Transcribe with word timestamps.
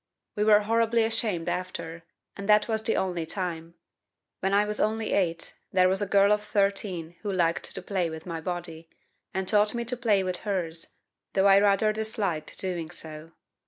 We 0.35 0.43
were 0.43 0.61
horribly 0.61 1.03
ashamed 1.03 1.47
after, 1.47 2.01
and 2.35 2.49
that 2.49 2.67
was 2.67 2.81
the 2.81 2.97
only 2.97 3.27
time. 3.27 3.75
When 4.39 4.51
I 4.51 4.65
was 4.65 4.79
only 4.79 5.13
8 5.13 5.53
there 5.71 5.87
was 5.87 6.01
a 6.01 6.07
girl 6.07 6.31
of 6.31 6.43
13 6.43 7.17
who 7.21 7.31
liked 7.31 7.75
to 7.75 7.81
play 7.83 8.09
with 8.09 8.25
my 8.25 8.41
body, 8.41 8.89
and 9.31 9.47
taught 9.47 9.75
me 9.75 9.85
to 9.85 9.95
play 9.95 10.23
with 10.23 10.37
hers, 10.37 10.95
though 11.33 11.45
I 11.45 11.59
rather 11.59 11.93
disliked 11.93 12.59
doing 12.59 12.89
so. 12.89 13.33